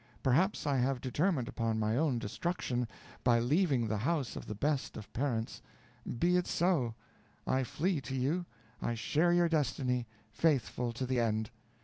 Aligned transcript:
Perhaps 0.23 0.65
I 0.65 0.77
have 0.77 0.99
determined 0.99 1.47
upon 1.47 1.77
my 1.77 1.95
own 1.95 2.17
destruction, 2.17 2.87
by 3.23 3.37
leaving 3.37 3.87
the 3.87 3.99
house 3.99 4.35
of 4.35 4.47
the 4.47 4.55
best 4.55 4.97
of 4.97 5.13
parents; 5.13 5.61
be 6.17 6.37
it 6.37 6.47
so; 6.47 6.95
I 7.45 7.63
flee 7.63 8.01
to 8.01 8.15
you; 8.15 8.47
I 8.81 8.95
share 8.95 9.31
your 9.31 9.47
destiny, 9.47 10.07
faithful 10.31 10.91
to 10.93 11.05
the 11.05 11.19
end. 11.19 11.51